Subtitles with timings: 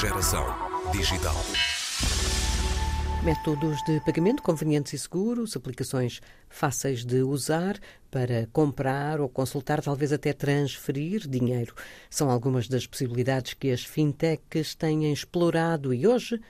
[0.00, 0.46] Geração
[0.92, 1.36] digital.
[3.22, 7.78] Métodos de pagamento convenientes e seguros, aplicações fáceis de usar
[8.10, 11.74] para comprar ou consultar, talvez até transferir dinheiro.
[12.08, 16.40] São algumas das possibilidades que as fintechs têm explorado e hoje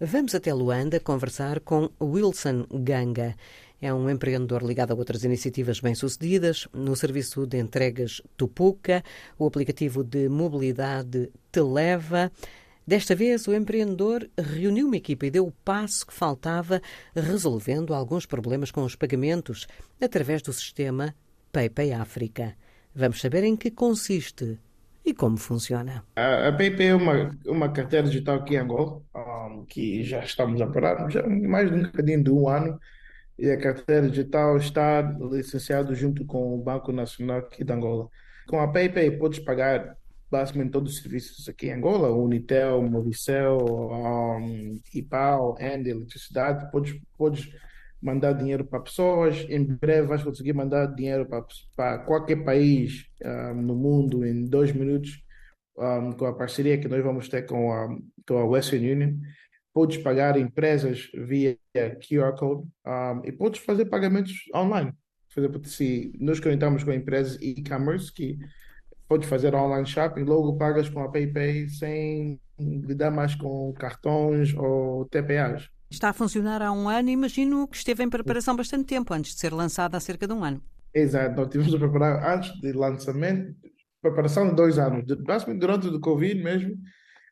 [0.00, 3.36] vamos até Luanda conversar com Wilson Ganga.
[3.80, 9.04] É um empreendedor ligado a outras iniciativas bem-sucedidas, no serviço de entregas Tupuca,
[9.38, 12.32] o aplicativo de mobilidade Televa.
[12.86, 16.80] Desta vez, o empreendedor reuniu uma equipa e deu o passo que faltava,
[17.16, 19.66] resolvendo alguns problemas com os pagamentos
[20.00, 21.12] através do sistema
[21.50, 22.54] PayPay África.
[22.94, 24.56] Vamos saber em que consiste
[25.04, 26.04] e como funciona.
[26.14, 30.68] A, PayPay é uma, uma carteira digital aqui em Angola, um, que já estamos a
[30.68, 32.78] parar, já mais de um bocadinho de um ano,
[33.36, 38.08] e a carteira digital está licenciado junto com o Banco Nacional aqui de Angola.
[38.46, 39.96] Com a PayPay podes pagar
[40.30, 47.48] basicamente todos os serviços aqui em Angola, Unitel, Movicel, um, IPAL, End, eletricidade, podes, podes
[48.02, 51.44] mandar dinheiro para pessoas, em breve vais conseguir mandar dinheiro para,
[51.76, 55.22] para qualquer país um, no mundo em dois minutos,
[55.78, 57.96] um, com a parceria que nós vamos ter com a,
[58.26, 59.16] com a Western Union
[59.76, 61.58] podes pagar empresas via
[62.08, 64.90] QR Code um, e podes fazer pagamentos online.
[65.34, 68.38] Por exemplo, se nos conectamos com empresas e-commerce que
[69.08, 75.04] podes fazer online shopping, logo pagas com a PayPay sem lidar mais com cartões ou
[75.06, 75.68] TPAs.
[75.90, 79.40] Está a funcionar há um ano, imagino que esteve em preparação bastante tempo, antes de
[79.40, 80.60] ser lançado há cerca de um ano.
[80.92, 83.54] Exato, nós tivemos a preparar antes do lançamento,
[84.02, 86.76] preparação de dois anos, basicamente durante o Covid mesmo,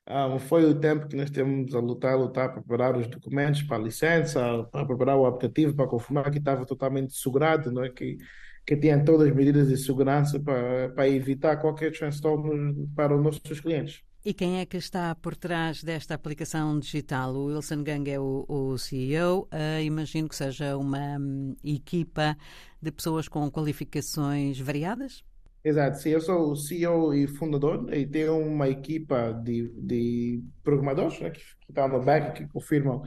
[0.06, 3.78] ah, foi o tempo que nós temos a lutar, lutar para preparar os documentos para
[3.78, 7.88] a licença, para preparar o aplicativo, para confirmar que estava totalmente segurado, não é?
[7.90, 8.18] que,
[8.66, 13.60] que tinha todas as medidas de segurança para, para evitar qualquer transtorno para os nossos
[13.60, 14.02] clientes.
[14.24, 17.34] E quem é que está por trás desta aplicação digital?
[17.34, 19.42] O Wilson Gang é o, o CEO.
[19.42, 22.34] Uh, ah, imagino que seja uma um, equipa
[22.80, 25.22] de pessoas com qualificações variadas?
[25.62, 31.20] Exato, sim, eu sou o CEO e fundador e tenho uma equipa de, de programadores
[31.20, 33.02] né, que, que estão no back que confirmam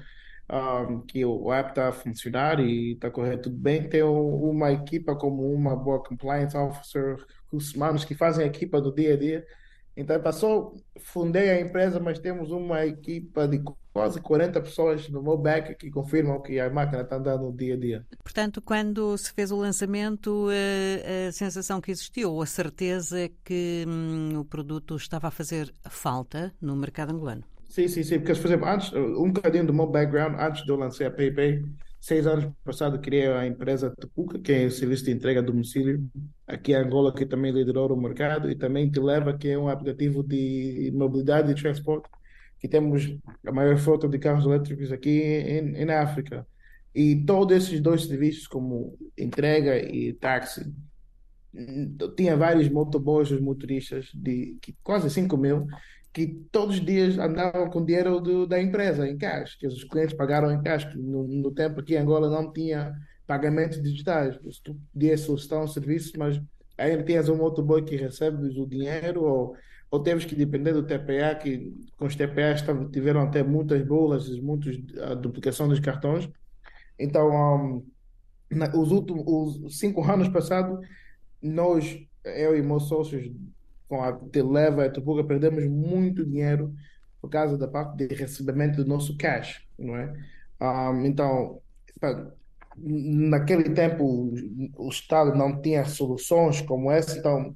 [0.49, 3.87] um, que o app está a funcionar e está correndo tudo bem.
[3.89, 7.17] Tenho uma equipa como uma boa compliance officer,
[7.51, 9.45] os humanos que fazem a equipa do dia a dia
[9.97, 13.59] então, passou, fundei a empresa, mas temos uma equipa de
[13.91, 17.77] quase 40 pessoas no meu back que confirmam que a máquina está andando dia a
[17.79, 18.05] dia.
[18.21, 24.37] Portanto, quando se fez o lançamento, a, a sensação que existiu, a certeza que hum,
[24.37, 27.43] o produto estava a fazer falta no mercado angolano?
[27.67, 28.19] Sim, sim, sim.
[28.19, 31.61] Porque, por exemplo, antes, um bocadinho do meu background, antes de eu lançar a PayPay,
[31.99, 36.09] seis anos passado criei a empresa Tupuca, que é o serviço de entrega a domicílio
[36.47, 40.23] aqui em Angola, que também liderou o mercado, e também Televa, que é um aplicativo
[40.23, 42.09] de mobilidade e transporte,
[42.59, 43.03] que temos
[43.45, 46.47] a maior frota de carros elétricos aqui em, em África.
[46.95, 50.73] E todos esses dois serviços, como entrega e táxi,
[52.15, 55.65] tinha vários motoboys, motoristas, de que, quase 5 mil,
[56.13, 60.15] que todos os dias andavam com dinheiro do, da empresa em cash, que os clientes
[60.15, 60.85] pagaram em cash.
[60.95, 62.93] No, no tempo aqui em Angola não tinha
[63.25, 64.37] pagamentos digitais.
[64.63, 66.41] Tu podias solicitar um serviço, mas
[66.77, 69.55] ainda tinhas um motoboy que recebe o dinheiro ou,
[69.91, 74.77] ou temos que depender do TPA, que com os TPAs tiveram até muitas bolas, muitas
[75.01, 76.29] a duplicação dos cartões.
[76.97, 77.85] Então, um,
[78.49, 79.25] na, os últimos
[79.61, 80.79] os cinco anos passados,
[81.41, 83.29] nós, eu e meus sócios
[83.87, 86.73] com a Televa e a Tupuga perdemos muito dinheiro
[87.21, 90.13] por causa da parte de recebimento do nosso cash, não é?
[90.61, 91.61] Um, então,
[92.77, 94.33] naquele tempo
[94.75, 97.55] o Estado não tinha soluções como essa, então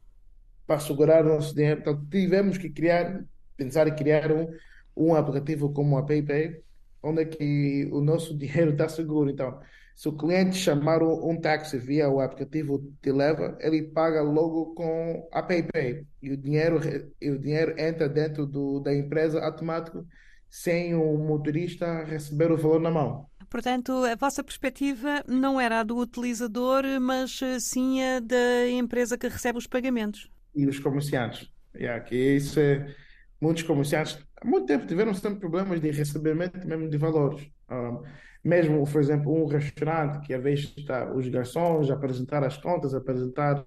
[0.65, 3.23] para segurar o nosso dinheiro, então tivemos que criar,
[3.57, 4.47] pensar em criar um,
[4.95, 6.61] um aplicativo como a PayPay,
[7.03, 9.29] onde é que o nosso dinheiro está seguro.
[9.29, 9.59] Então,
[9.95, 15.27] se o cliente chamar um táxi via o aplicativo de leva, ele paga logo com
[15.31, 16.79] a PayPay e o dinheiro,
[17.21, 20.05] e o dinheiro entra dentro do, da empresa automático
[20.49, 23.25] sem o motorista receber o valor na mão.
[23.49, 29.27] Portanto, a vossa perspectiva não era a do utilizador, mas sim a da empresa que
[29.27, 30.29] recebe os pagamentos.
[30.55, 31.49] E os comerciantes.
[31.75, 32.93] Yeah, que isso é,
[33.39, 37.47] muitos comerciantes há muito tempo tiveram sempre problemas de recebimento mesmo de valores.
[37.71, 38.03] Um,
[38.43, 42.93] mesmo, por exemplo, um restaurante que às vezes está os garçons a apresentar as contas,
[42.93, 43.63] apresentar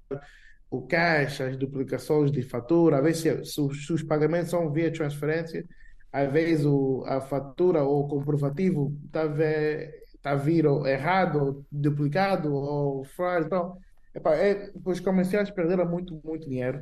[0.70, 4.92] o caixa, as duplicações de fatura, às vezes se, se, se os pagamentos são via
[4.92, 5.64] transferência,
[6.12, 9.28] às vezes o, a fatura ou o comprovativo está
[10.22, 13.46] tá a vir errado, ou duplicado ou fraud.
[13.46, 13.78] Então,
[14.14, 16.80] epa, é, os comerciais perderam muito, muito dinheiro.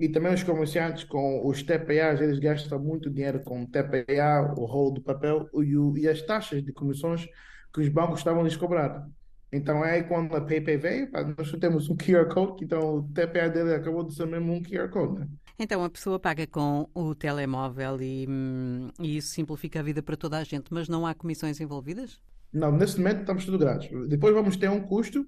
[0.00, 4.92] E também os comerciantes com os TPAs, eles gastam muito dinheiro com TPA, o rolo
[4.92, 7.26] do papel e, e as taxas de comissões
[7.72, 9.06] que os bancos estavam a lhes cobrar.
[9.52, 13.50] Então é aí quando a PayPay veio, nós temos um QR Code, então o TPA
[13.50, 15.20] dele acabou de ser mesmo um QR Code.
[15.20, 15.28] Né?
[15.58, 20.16] Então a pessoa paga com o telemóvel e, hum, e, isso simplifica a vida para
[20.16, 22.18] toda a gente, mas não há comissões envolvidas?
[22.50, 23.90] Não, nesse momento estamos tudo grátis.
[24.08, 25.24] Depois vamos ter um custo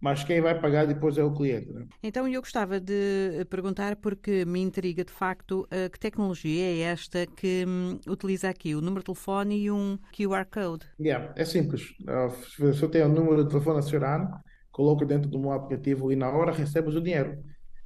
[0.00, 1.72] mas quem vai pagar depois é o cliente.
[1.72, 1.86] Né?
[2.02, 7.26] Então eu gostava de perguntar, porque me intriga de facto, eh, que tecnologia é esta
[7.26, 10.86] que hum, utiliza aqui o número de telefone e um QR Code?
[11.00, 11.94] Yeah, é simples.
[12.02, 14.40] Uh, se eu tenho o número de telefone nacional,
[14.70, 17.42] coloco dentro do meu aplicativo e na hora recebes o dinheiro.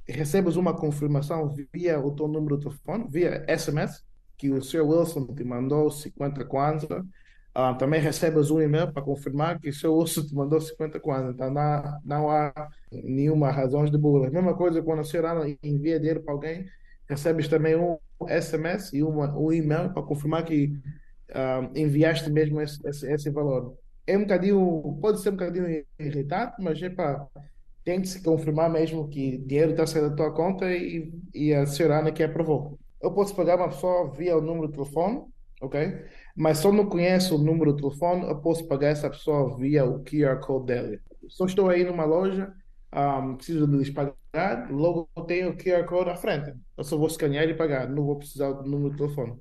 [0.07, 4.03] Recebes uma confirmação via o teu número de telefone, via SMS,
[4.37, 4.81] que o Sr.
[4.81, 7.05] Wilson te mandou 50 kwanza
[7.53, 11.31] ah, também recebes um e-mail para confirmar que o seu osso te mandou 50 kwanza.
[11.31, 12.53] Então não, não há
[12.91, 14.29] nenhuma razão de burla.
[14.29, 16.65] Mesma coisa quando a senhora envia dinheiro para alguém,
[17.09, 20.71] recebes também um SMS e uma, um e-mail para confirmar que
[21.33, 23.75] ah, enviaste mesmo esse, esse, esse, valor.
[24.07, 27.27] É um bocadinho, pode ser um bocadinho irritante, mas é para
[27.83, 31.65] tem que se confirmar mesmo que dinheiro está saindo da tua conta e, e a
[31.65, 32.79] senhora que aprovou.
[33.01, 35.23] Eu posso pagar uma pessoa via o número de telefone,
[35.61, 36.05] ok?
[36.35, 40.03] Mas eu não conheço o número de telefone, eu posso pagar essa pessoa via o
[40.03, 41.01] QR Code dele.
[41.29, 42.53] Se eu estou aí numa loja,
[42.93, 46.53] um, preciso de lhes pagar, logo tenho o QR Code à frente.
[46.77, 49.39] Eu só vou escanear e pagar, não vou precisar do número de telefone.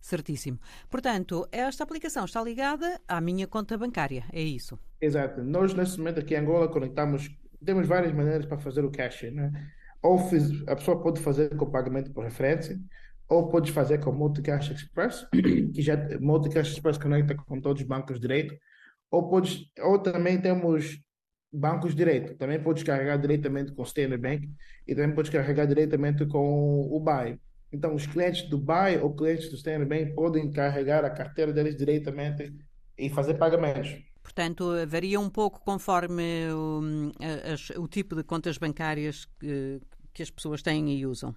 [0.00, 0.58] Certíssimo.
[0.90, 4.76] Portanto, esta aplicação está ligada à minha conta bancária, é isso?
[5.00, 5.44] Exato.
[5.44, 7.30] Nós, nesse momento aqui em Angola, conectamos,
[7.64, 9.52] temos várias maneiras para fazer o caching, né?
[10.02, 12.76] Ou fiz, a pessoa pode fazer com pagamento por referência,
[13.32, 18.20] ou podes fazer com Multicash Express, que já Multicash Express conecta com todos os bancos
[18.20, 18.54] direito,
[19.10, 21.00] ou podes, ou também temos
[21.50, 24.50] bancos direito, também podes carregar diretamente com o Standard Bank
[24.86, 27.38] e também podes carregar diretamente com o BUY.
[27.72, 31.74] Então, os clientes do BUY ou clientes do Standard Bank podem carregar a carteira deles
[31.74, 32.54] diretamente
[32.98, 33.96] e fazer pagamentos.
[34.22, 36.80] Portanto, varia um pouco conforme o,
[37.80, 39.80] o tipo de contas bancárias que,
[40.12, 41.34] que as pessoas têm e usam.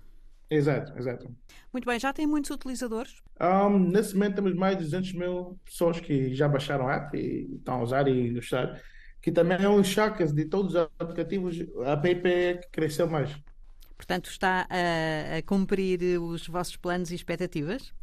[0.50, 1.36] Exato, exato.
[1.74, 3.21] Muito bem, já tem muitos utilizadores?
[3.42, 7.56] Um, nesse momento temos mais de 200 mil pessoas que já baixaram a app e
[7.56, 8.80] estão a usar e gostar.
[9.21, 13.36] Que também é um choque de todos os aplicativos, a PayPay cresceu mais.
[13.97, 17.94] Portanto, está a, a cumprir os vossos planos e expectativas?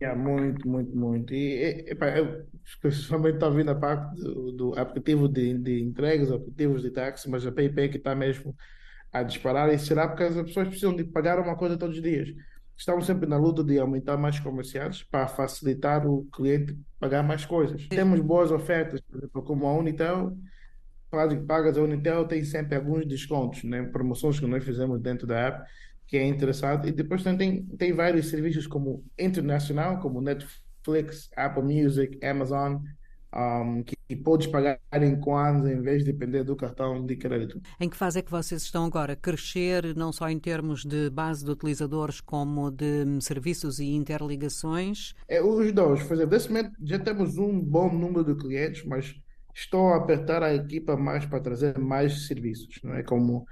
[0.00, 1.32] É, muito, muito, muito.
[1.32, 6.90] E, epa, eu especialmente estou a parte do, do aplicativo de, de entregas, aplicativos de
[6.90, 8.56] táxi, mas a PayPay que está mesmo
[9.12, 12.28] a disparar e será porque as pessoas precisam de pagar uma coisa todos os dias.
[12.76, 17.86] Estamos sempre na luta de aumentar mais comerciais para facilitar o cliente pagar mais coisas.
[17.88, 20.36] Temos boas ofertas, por exemplo, como a Unitel,
[21.46, 23.82] pagas a Unitel tem sempre alguns descontos, né?
[23.84, 25.68] promoções que nós fizemos dentro da app,
[26.06, 26.88] que é interessante.
[26.88, 32.78] E depois tem, tem vários serviços como internacional, como Netflix, Apple Music, Amazon,
[33.34, 37.60] um, que, que podes pagar em Kwanza em vez de depender do cartão de crédito.
[37.78, 39.14] Em que fase é que vocês estão agora?
[39.14, 45.14] Crescer não só em termos de base de utilizadores como de serviços e interligações?
[45.28, 46.02] É, os dois.
[46.02, 49.14] Por exemplo, nesse momento já temos um bom número de clientes, mas
[49.54, 53.02] estou a apertar a equipa mais para trazer mais serviços, não é?
[53.02, 53.44] Como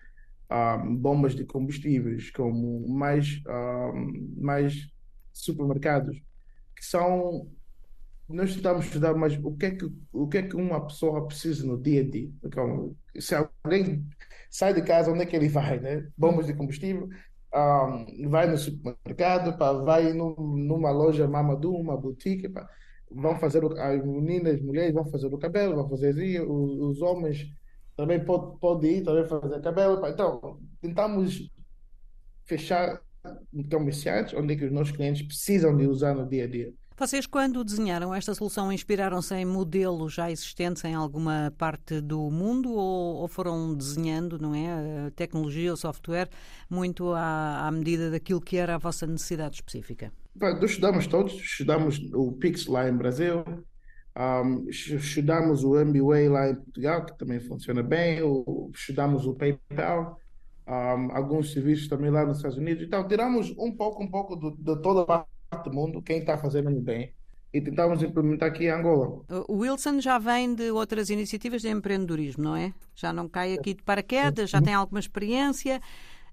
[0.50, 4.88] um, bombas de combustíveis, como mais, um, mais
[5.34, 6.16] supermercados,
[6.74, 7.46] que são
[8.28, 11.64] nós tentamos estudar mais o que é que o que é que uma pessoa precisa
[11.66, 12.30] no dia a dia.
[12.44, 14.04] Então, se alguém
[14.50, 16.08] sai de casa, onde é que ele vai, né?
[16.16, 17.08] Bombas de combustível,
[17.54, 22.68] um, vai no supermercado, pá, vai num, numa loja Mamadou, uma boutique, pá,
[23.10, 26.96] vão fazer o, as meninas, as mulheres vão fazer o cabelo, vão fazer assim, os,
[26.96, 27.46] os homens
[27.96, 30.00] também podem pode ir também fazer cabelo.
[30.00, 30.10] Pá.
[30.10, 31.50] Então, tentamos
[32.44, 33.00] fechar
[33.70, 36.72] comerciantes onde é que os nossos clientes precisam de usar no dia a dia.
[36.98, 42.72] Vocês, quando desenharam esta solução, inspiraram-se em modelos já existentes em alguma parte do mundo
[42.72, 46.30] ou, ou foram desenhando, não é, a tecnologia ou software
[46.70, 50.10] muito à, à, medida daquilo que era a vossa necessidade específica?
[50.34, 53.44] Nós estudamos todos, estudamos o Pix lá em Brasil,
[54.18, 58.20] um, estudamos o MBWay lá em Portugal, que também funciona bem,
[58.74, 60.18] estudamos o PayPal,
[60.66, 62.82] um, alguns serviços também lá nos Estados Unidos.
[62.82, 65.26] Então, tiramos um pouco, um pouco de, de toda a
[65.64, 67.12] do mundo quem está fazendo bem
[67.52, 69.22] e tentamos implementar aqui em Angola.
[69.48, 72.74] O Wilson já vem de outras iniciativas de empreendedorismo, não é?
[72.94, 75.80] Já não cai aqui de paraquedas, já tem alguma experiência.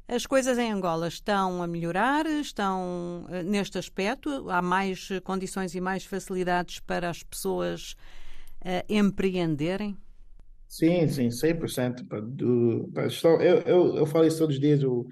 [0.06, 5.80] As coisas em Angola estão a melhorar, estão eh, neste aspecto, há mais condições e
[5.80, 7.96] mais facilidades para as pessoas
[8.62, 9.96] uh, empreenderem?
[10.68, 12.04] Sim, sim, 100%.
[12.22, 12.92] Do,
[13.40, 14.84] eu, eu, eu falo isso todos os dias.
[14.84, 15.08] O,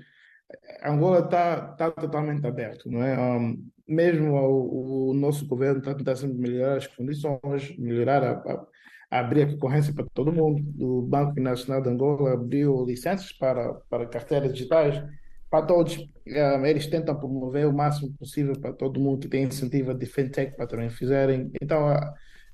[0.83, 3.17] Angola está tá totalmente aberto, não é?
[3.17, 8.65] Um, mesmo o, o, nosso governo está tentando melhorar as condições, melhorar a,
[9.11, 10.63] a, abrir a concorrência para todo mundo.
[10.79, 15.03] O Banco Nacional de Angola abriu licenças para, para carteiras digitais
[15.49, 15.97] para todos.
[16.25, 20.55] Um, eles tentam promover o máximo possível para todo mundo que tem incentivo de fintech
[20.55, 21.51] para também fizerem.
[21.61, 22.13] Então, a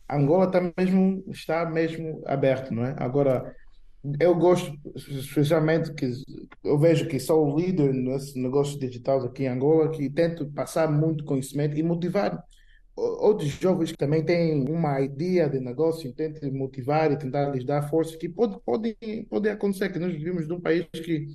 [0.09, 2.95] Angola está mesmo, está mesmo aberto, não é?
[2.97, 3.55] Agora,
[4.19, 6.11] eu gosto, especialmente que
[6.63, 10.89] eu vejo que sou o líder nesse negócio digital aqui em Angola, que tento passar
[10.91, 12.43] muito conhecimento e motivar
[12.95, 17.87] outros jovens que também têm uma ideia de negócio, tento motivar e tentar lhes dar
[17.89, 18.97] força, que pode, pode,
[19.29, 21.27] pode acontecer, que nós vivemos num país que,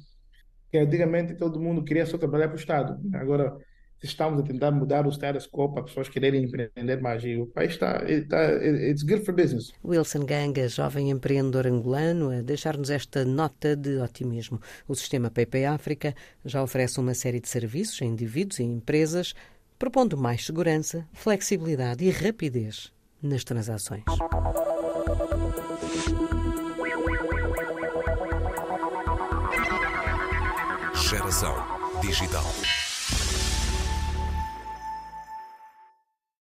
[0.70, 3.00] que antigamente todo mundo queria só trabalhar para o Estado.
[3.14, 3.56] Agora,
[4.02, 7.22] estamos a tentar mudar o status quo para pessoas quererem empreender mais.
[7.24, 9.72] E o país está, está it's good for business.
[9.84, 14.60] Wilson Ganga, jovem empreendedor angolano, a deixar-nos esta nota de otimismo.
[14.88, 19.34] O sistema PayPay África já oferece uma série de serviços a indivíduos e empresas,
[19.78, 22.92] propondo mais segurança, flexibilidade e rapidez
[23.22, 24.02] nas transações.
[30.94, 31.54] Geração
[32.00, 32.42] Digital.